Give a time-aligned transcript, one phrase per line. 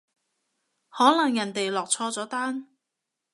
[0.89, 2.67] 可能人哋落錯咗單